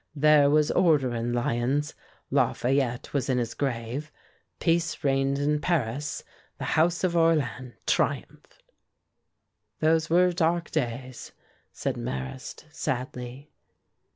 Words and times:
there 0.15 0.49
was 0.49 0.71
order 0.71 1.13
in 1.13 1.31
Lyons 1.31 1.93
Lafayette 2.31 3.13
was 3.13 3.29
in 3.29 3.37
his 3.37 3.53
grave 3.53 4.11
peace 4.59 5.03
reigned 5.03 5.37
in 5.37 5.61
Paris 5.61 6.23
the 6.57 6.65
House 6.73 7.03
of 7.03 7.13
Orléans 7.13 7.75
triumphed!" 7.85 8.63
"Those 9.79 10.09
were 10.09 10.31
dark 10.33 10.71
days," 10.71 11.33
said 11.71 11.97
Marrast, 11.97 12.65
sadly. 12.71 13.51